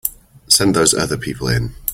[0.47, 1.75] Send those other people in.